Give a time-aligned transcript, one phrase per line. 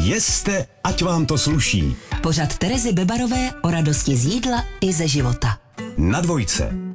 [0.00, 1.96] Jeste, ať vám to sluší.
[2.22, 5.58] Pořad Terezy Bebarové o radosti z jídla i ze života.
[5.98, 6.89] Na dvojce.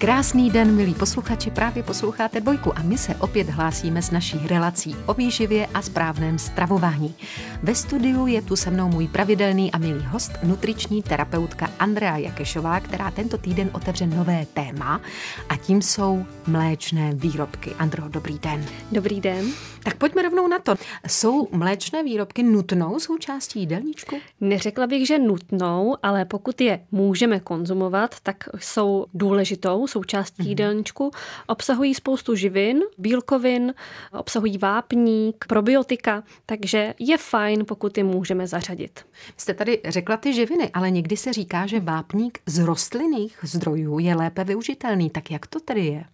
[0.00, 4.96] Krásný den, milí posluchači, právě posloucháte Dvojku a my se opět hlásíme s naší relací
[5.06, 7.14] o výživě a správném stravování.
[7.62, 12.80] Ve studiu je tu se mnou můj pravidelný a milý host, nutriční terapeutka Andrea Jakešová,
[12.80, 15.00] která tento týden otevře nové téma
[15.48, 17.74] a tím jsou mléčné výrobky.
[17.78, 18.64] Andro, dobrý den.
[18.92, 19.52] Dobrý den.
[19.84, 20.74] Tak pojďme rovnou na to.
[21.06, 24.16] Jsou mléčné výrobky nutnou součástí jídelníčku?
[24.40, 30.48] Neřekla bych, že nutnou, ale pokud je můžeme konzumovat, tak jsou důležitou součástí mm-hmm.
[30.48, 31.10] jídelníčku.
[31.46, 33.74] Obsahují spoustu živin, bílkovin,
[34.12, 39.00] obsahují vápník, probiotika, takže je fajn, pokud je můžeme zařadit.
[39.36, 44.14] Jste tady řekla ty živiny, ale někdy se říká, že vápník z rostlinných zdrojů je
[44.14, 45.10] lépe využitelný.
[45.10, 46.04] Tak jak to tedy je?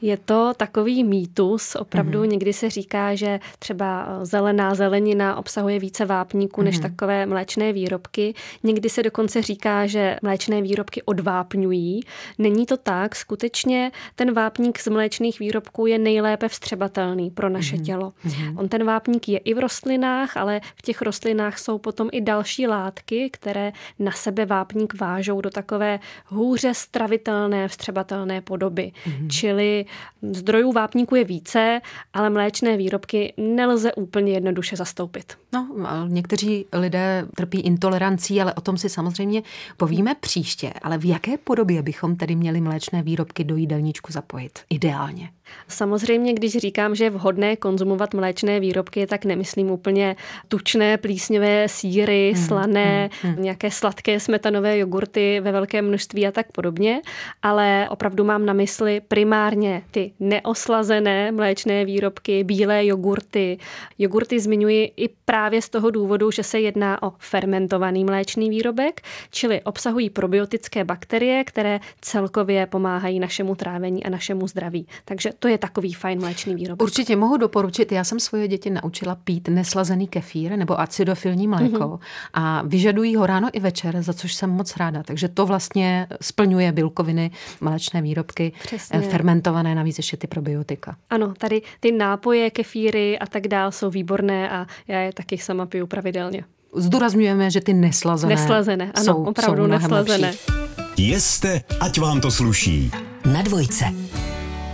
[0.00, 1.74] Je to takový mýtus.
[1.74, 2.28] Opravdu mm-hmm.
[2.28, 6.64] někdy se říká, že třeba zelená zelenina obsahuje více vápníků mm-hmm.
[6.64, 6.90] než mhm.
[6.90, 8.34] takové mléčné výrobky.
[8.62, 12.00] Někdy se dokonce říká, že mléčné výrobky odvápňují.
[12.38, 17.84] Není to tak, skutečně ten vápník z mléčných výrobků je nejlépe vstřebatelný pro naše mm-hmm.
[17.84, 18.12] tělo.
[18.26, 18.58] Mm-hmm.
[18.58, 22.66] On ten vápník je i v rostlinách, ale v těch rostlinách jsou potom i další
[22.66, 28.92] látky, které na sebe vápník vážou do takové hůře stravitelné, vstřebatelné podoby.
[28.92, 29.28] Mm-hmm.
[29.28, 29.84] Čili
[30.22, 31.80] zdrojů vápníku je více,
[32.12, 35.32] ale mléčné výrobky nelze úplně jednoduše zastoupit.
[35.52, 35.68] No,
[36.08, 39.42] někteří lidé trpí intolerancí, ale o tom si samozřejmě
[39.76, 40.72] povíme příště.
[40.82, 43.13] Ale v jaké podobě bychom tedy měli mléčné výrobky
[43.44, 44.58] do jídelníčku zapojit?
[44.70, 45.30] Ideálně.
[45.68, 50.16] Samozřejmě, když říkám, že je vhodné konzumovat mléčné výrobky, tak nemyslím úplně
[50.48, 53.42] tučné, plísňové síry, mm, slané, mm, mm.
[53.42, 57.00] nějaké sladké smetanové jogurty ve velkém množství a tak podobně,
[57.42, 63.58] ale opravdu mám na mysli primárně ty neoslazené mléčné výrobky, bílé jogurty.
[63.98, 69.00] Jogurty zmiňuji i právě z toho důvodu, že se jedná o fermentovaný mléčný výrobek,
[69.30, 74.86] čili obsahují probiotické bakterie, které celkově pomáhají našemu trávení a našemu zdraví.
[75.04, 76.82] Takže to je takový fajn mléčný výrobek.
[76.82, 77.92] Určitě mohu doporučit.
[77.92, 81.98] Já jsem svoje děti naučila pít neslazený kefír nebo acidofilní mléko mm-hmm.
[82.34, 85.02] a vyžadují ho ráno i večer, za což jsem moc ráda.
[85.02, 87.30] Takže to vlastně splňuje bílkoviny,
[87.60, 89.00] mléčné výrobky, Přesně.
[89.00, 90.96] fermentované, navíc ještě ty probiotika.
[91.10, 95.66] Ano, tady ty nápoje, kefíry a tak dál jsou výborné a já je taky sama
[95.66, 96.44] piju pravidelně.
[96.76, 100.26] Zdůrazňujeme, že ty neslazené, neslazené ano, jsou, opravdu jsou neslazené.
[100.26, 100.52] Lepší.
[100.96, 102.90] Jeste, ať vám to sluší.
[103.32, 103.84] Na dvojce.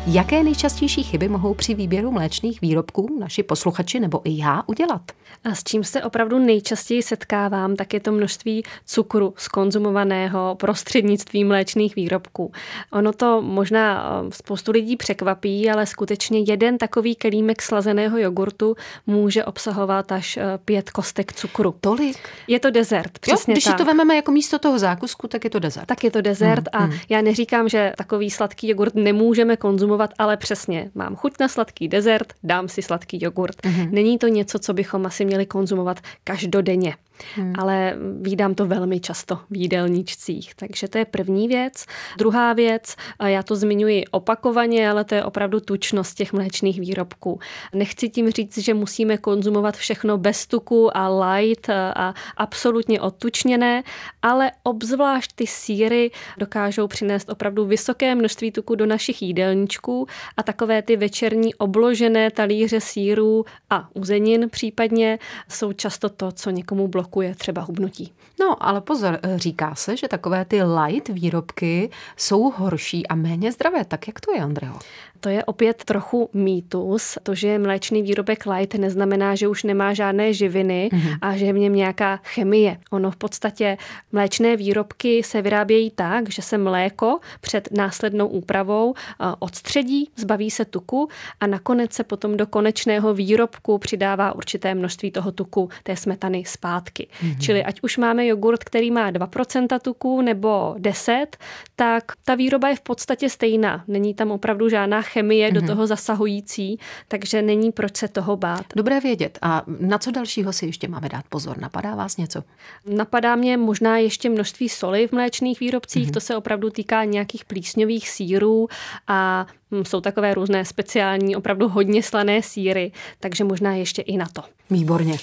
[0.07, 5.03] Jaké nejčastější chyby mohou při výběru mléčných výrobků naši posluchači nebo i já udělat?
[5.45, 11.97] A s čím se opravdu nejčastěji setkávám, tak je to množství cukru skonzumovaného prostřednictvím mléčných
[11.97, 12.53] výrobků.
[12.93, 19.45] Ono to možná eh, spoustu lidí překvapí, ale skutečně jeden takový kelímek slazeného jogurtu může
[19.45, 21.75] obsahovat až eh, pět kostek cukru.
[21.81, 22.19] Tolik?
[22.47, 23.79] Je to dezert, přesně jo, když tak.
[23.79, 25.87] to vezmeme jako místo toho zákusku, tak je to dezert.
[25.87, 26.99] Tak je to dezert hmm, a hmm.
[27.09, 32.33] já neříkám, že takový sladký jogurt nemůžeme konzumovat, ale přesně, mám chuť na sladký dezert,
[32.43, 33.67] dám si sladký jogurt.
[33.67, 33.91] Hmm.
[33.91, 36.97] Není to něco, co bychom asi měli konzumovat každodenně.
[37.37, 37.53] Hmm.
[37.59, 40.55] Ale vídám to velmi často v jídelníčcích.
[40.55, 41.85] Takže to je první věc.
[42.19, 47.39] Druhá věc, já to zmiňuji opakovaně, ale to je opravdu tučnost těch mléčných výrobků.
[47.75, 53.83] Nechci tím říct, že musíme konzumovat všechno bez tuku a light a absolutně odtučněné,
[54.23, 60.83] ale obzvlášť ty síry dokážou přinést opravdu vysoké množství tuku do našich jídelníčků a takové
[60.83, 67.35] ty večerní obložené talíře sírů a uzenin případně jsou často to, co někomu blokuje blokuje
[67.35, 68.13] třeba hubnutí.
[68.41, 73.53] No, ale pozor, eh, říká se, že takové ty light výrobky jsou horší a méně
[73.53, 73.85] zdravé.
[73.85, 74.79] Tak jak to je, Andreo?
[75.21, 77.19] To je opět trochu mýtus.
[77.23, 81.19] To, že je mléčný výrobek light, neznamená, že už nemá žádné živiny mm-hmm.
[81.21, 82.77] a že je v něm nějaká chemie.
[82.91, 83.77] Ono v podstatě
[84.13, 90.65] mléčné výrobky se vyrábějí tak, že se mléko před následnou úpravou eh, odstředí, zbaví se
[90.65, 91.09] tuku
[91.41, 97.00] a nakonec se potom do konečného výrobku přidává určité množství toho tuku, té smetany zpátky.
[97.07, 97.39] Mm-hmm.
[97.41, 101.37] Čili ať už máme jogurt, který má 2% tuku nebo 10,
[101.77, 103.85] tak ta výroba je v podstatě stejná.
[103.89, 105.55] Není tam opravdu žádná chemie mm-hmm.
[105.55, 105.69] do mhm.
[105.69, 108.67] toho zasahující, takže není proč se toho bát.
[108.77, 109.39] Dobré vědět.
[109.43, 111.59] A na co dalšího si ještě máme dát pozor?
[111.59, 112.43] Napadá vás něco?
[112.87, 116.09] Napadá mě možná ještě množství soli v mléčných výrobcích.
[116.09, 116.13] Mm-hmm.
[116.13, 118.69] To se opravdu týká nějakých plísňových sírů
[119.07, 119.47] a
[119.83, 124.43] jsou takové různé speciální, opravdu hodně slané síry, takže možná ještě i na to.
[124.71, 125.19] Výborně.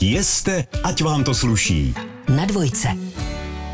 [0.00, 1.94] Jeste, ať vám to sluší.
[2.36, 2.88] Na dvojce.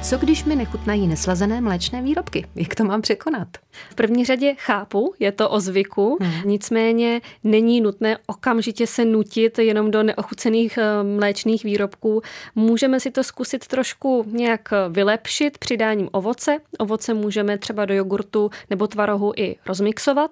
[0.04, 2.46] Co když mi nechutnají neslazené mléčné výrobky?
[2.54, 3.48] Jak to mám překonat?
[3.90, 6.32] V první řadě chápu, je to o zvyku, hmm.
[6.44, 12.22] nicméně není nutné okamžitě se nutit jenom do neochucených eh, mléčných výrobků.
[12.54, 16.58] Můžeme si to zkusit trošku nějak vylepšit přidáním ovoce.
[16.78, 20.30] Ovoce můžeme třeba do jogurtu nebo tvarohu i rozmixovat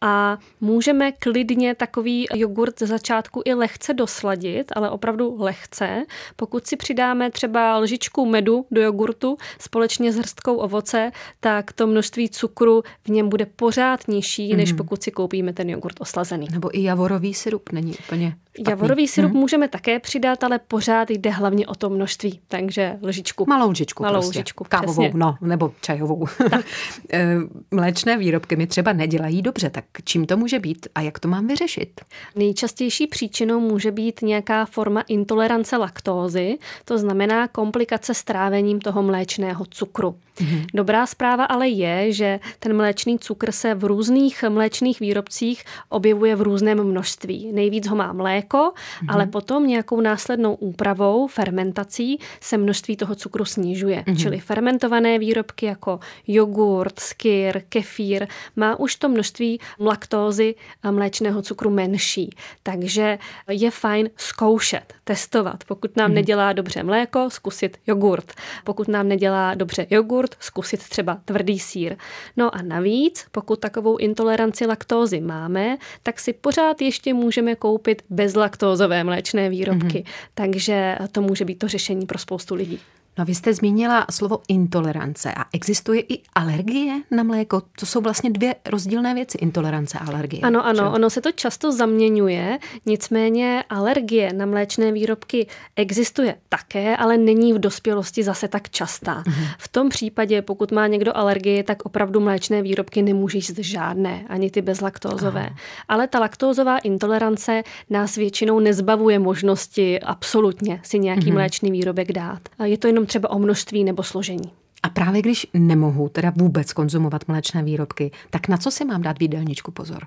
[0.00, 6.04] a můžeme klidně takový jogurt ze začátku i lehce dosladit, ale opravdu lehce.
[6.36, 9.13] Pokud si přidáme třeba lžičku medu do jogurtu
[9.60, 14.56] společně s hrstkou ovoce, tak to množství cukru v něm bude pořád nižší, mm.
[14.56, 14.76] než mhm.
[14.76, 16.48] pokud si koupíme ten jogurt oslazený.
[16.52, 18.70] Nebo i javorový syrup není úplně Špatný.
[18.70, 19.40] Javorový syrup hmm.
[19.40, 22.40] můžeme také přidat, ale pořád jde hlavně o to množství.
[22.48, 23.44] Takže lžičku.
[23.48, 24.02] Malou lžičku.
[24.02, 24.38] Malou prostě.
[24.38, 24.64] lžičku.
[24.68, 25.10] Kávovou, přesně.
[25.14, 26.26] no, nebo čajovou.
[26.50, 26.64] Tak.
[27.12, 27.36] Eh,
[27.70, 31.46] mléčné výrobky mi třeba nedělají dobře, tak čím to může být a jak to mám
[31.46, 32.00] vyřešit?
[32.36, 39.64] Nejčastější příčinou může být nějaká forma intolerance laktózy, to znamená komplikace s trávením toho mléčného
[39.70, 40.16] cukru.
[40.40, 40.64] Hmm.
[40.74, 46.42] Dobrá zpráva ale je, že ten mléčný cukr se v různých mléčných výrobcích objevuje v
[46.42, 47.52] různém množství.
[47.52, 49.06] Nejvíc ho má mléko, mléko, mm-hmm.
[49.08, 54.02] ale potom nějakou následnou úpravou, fermentací se množství toho cukru snižuje.
[54.06, 54.16] Mm-hmm.
[54.16, 58.26] Čili fermentované výrobky jako jogurt, skyr, kefír
[58.56, 62.30] má už to množství laktózy a mléčného cukru menší.
[62.62, 65.64] Takže je fajn zkoušet, testovat.
[65.64, 66.14] Pokud nám mm-hmm.
[66.14, 68.32] nedělá dobře mléko, zkusit jogurt.
[68.64, 71.96] Pokud nám nedělá dobře jogurt, zkusit třeba tvrdý sír.
[72.36, 78.34] No a navíc, pokud takovou intoleranci laktózy máme, tak si pořád ještě můžeme koupit bez
[78.34, 79.98] bezlaktózové mléčné výrobky.
[79.98, 80.30] Mm-hmm.
[80.34, 82.80] Takže to může být to řešení pro spoustu lidí.
[83.18, 87.62] No vy jste zmínila slovo intolerance a existuje i alergie na mléko.
[87.80, 90.42] To jsou vlastně dvě rozdílné věci, intolerance a alergie.
[90.42, 95.46] Ano, ano, ono se to často zaměňuje, nicméně alergie na mléčné výrobky
[95.76, 99.22] existuje také, ale není v dospělosti zase tak častá.
[99.26, 99.46] Mhm.
[99.58, 104.50] V tom případě, pokud má někdo alergii, tak opravdu mléčné výrobky nemůže jíst žádné, ani
[104.50, 105.46] ty bezlaktózové.
[105.46, 105.56] Aha.
[105.88, 111.34] Ale ta laktózová intolerance nás většinou nezbavuje možnosti absolutně si nějaký mhm.
[111.34, 112.40] mléčný výrobek dát.
[112.64, 114.52] Je to jenom jenom třeba o množství nebo složení.
[114.84, 119.16] A právě když nemohu teda vůbec konzumovat mléčné výrobky, tak na co si mám dát
[119.18, 120.06] v pozor?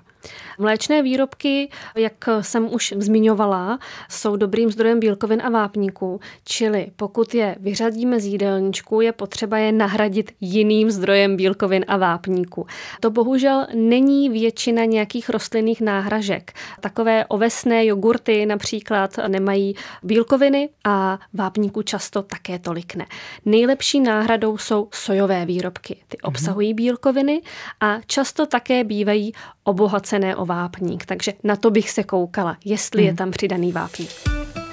[0.58, 3.78] Mléčné výrobky, jak jsem už zmiňovala,
[4.08, 9.72] jsou dobrým zdrojem bílkovin a vápníků, čili pokud je vyřadíme z jídelníčku, je potřeba je
[9.72, 12.66] nahradit jiným zdrojem bílkovin a vápníků.
[13.00, 16.52] To bohužel není většina nějakých rostlinných náhražek.
[16.80, 23.06] Takové ovesné jogurty například nemají bílkoviny a vápníků často také tolik ne.
[23.44, 25.94] Nejlepší náhradou jsou sojové výrobky.
[26.08, 26.28] Ty mhm.
[26.28, 27.42] obsahují bílkoviny
[27.80, 29.32] a často také bývají
[29.64, 33.16] obohacené o vápník, takže na to bych se koukala, jestli je mhm.
[33.16, 34.10] tam přidaný vápník.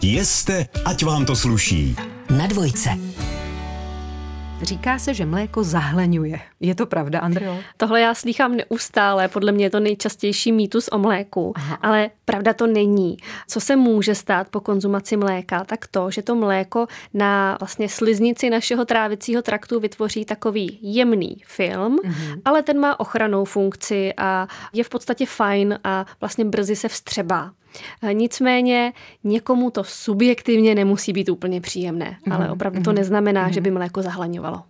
[0.02, 1.96] Jeste, ať vám to sluší.
[2.38, 2.90] Na dvojce.
[4.66, 6.40] Říká se, že mléko zahleňuje.
[6.60, 7.58] Je to pravda, Andreo?
[7.78, 11.76] Tohle já slýchám neustále, podle mě je to nejčastější mýtus o mléku, Aha.
[11.82, 13.18] ale pravda to není.
[13.48, 18.50] Co se může stát po konzumaci mléka, tak to, že to mléko na vlastně sliznici
[18.50, 22.42] našeho trávicího traktu vytvoří takový jemný film, mhm.
[22.46, 27.52] ale ten má ochranou funkci a je v podstatě fajn a vlastně brzy se vstřebá.
[28.14, 28.94] Nicméně
[29.24, 32.34] někomu to subjektivně nemusí být úplně příjemné, mm.
[32.34, 32.98] ale opravdu to mhm.
[32.98, 33.54] neznamená, mm.
[33.54, 34.64] že by mléko zahlaňovalo.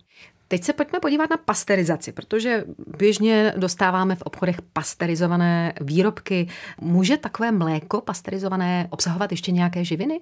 [0.48, 2.64] Teď se pojďme podívat na pasterizaci, protože
[2.98, 6.48] běžně dostáváme v obchodech pasterizované výrobky.
[6.80, 10.20] Může takové mléko pasterizované obsahovat ještě nějaké živiny?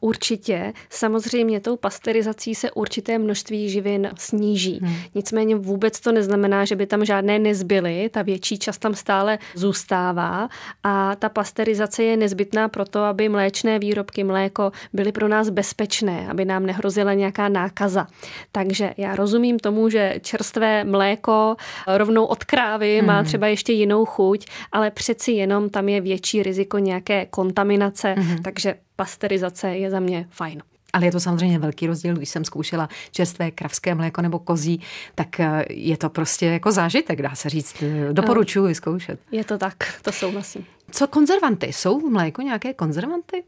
[0.00, 0.72] Určitě.
[0.90, 4.78] Samozřejmě tou pasterizací se určité množství živin sníží.
[4.82, 4.96] Hmm.
[5.14, 8.08] Nicméně vůbec to neznamená, že by tam žádné nezbyly.
[8.12, 10.48] Ta větší část tam stále zůstává
[10.82, 16.44] a ta pasterizace je nezbytná proto, aby mléčné výrobky, mléko byly pro nás bezpečné, aby
[16.44, 18.06] nám nehrozila nějaká nákaza.
[18.52, 23.06] Takže já rozumím tomu, že čerstvé mléko rovnou od krávy hmm.
[23.06, 28.42] má třeba ještě jinou chuť, ale přeci jenom tam je větší riziko nějaké kontaminace, hmm.
[28.42, 30.62] takže pasterizace je za mě fajn.
[30.92, 34.80] Ale je to samozřejmě velký rozdíl, když jsem zkoušela čerstvé kravské mléko nebo kozí,
[35.14, 37.84] tak eh, je to prostě jako zážitek, dá se říct.
[38.12, 39.20] Doporučuji vyzkoušet.
[39.30, 40.66] Je to tak, to souhlasím.
[40.90, 41.66] Co konzervanty?
[41.66, 43.44] Jsou v mléku nějaké konzervanty?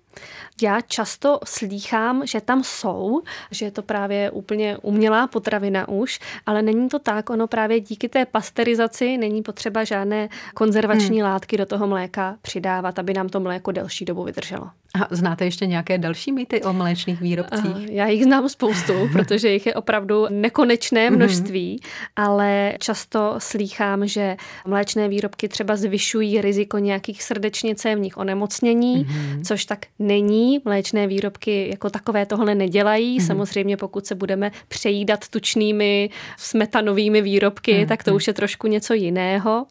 [0.62, 6.62] Já často slýchám, že tam jsou, že je to právě úplně umělá potravina už, ale
[6.62, 7.30] není to tak.
[7.30, 11.30] Ono právě díky té pasterizaci není potřeba žádné konzervační hmm.
[11.30, 14.70] látky do toho mléka přidávat, aby nám to mléko delší dobu vydrželo.
[14.94, 17.90] A znáte ještě nějaké další mýty o mléčných výrobcích?
[17.90, 21.18] Já jich znám spoustu, protože jich je opravdu nekonečné mhm.
[21.18, 21.80] množství,
[22.16, 29.44] ale často slýchám, že mléčné výrobky třeba zvyšují riziko nějakých srdečně cévních onemocnění, mm-hmm.
[29.44, 30.60] což tak není.
[30.64, 33.18] Mléčné výrobky jako takové tohle nedělají.
[33.18, 33.26] Mm-hmm.
[33.26, 37.88] Samozřejmě pokud se budeme přejídat tučnými smetanovými výrobky, mm-hmm.
[37.88, 39.66] tak to už je trošku něco jiného.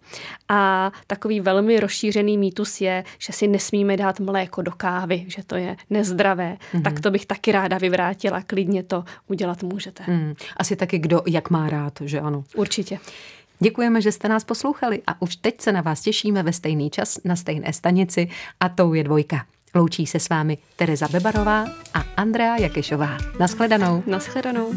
[0.50, 5.56] A takový velmi rozšířený mýtus je, že si nesmíme dát mléko do kávy, že to
[5.56, 6.58] je nezdravé.
[6.58, 6.82] Mm-hmm.
[6.82, 8.42] Tak to bych taky ráda vyvrátila.
[8.42, 10.04] Klidně to udělat můžete.
[10.08, 10.34] Mm.
[10.58, 12.44] Asi taky kdo jak má rád, že ano.
[12.56, 13.00] Určitě.
[13.60, 17.20] Děkujeme, že jste nás poslouchali a už teď se na vás těšíme ve stejný čas
[17.26, 19.46] na stejné stanici a tou je dvojka.
[19.76, 23.18] Loučí se s vámi Tereza Bebarová a Andrea Jakešová.
[23.40, 24.04] Naschledanou.
[24.08, 24.74] Naschledanou.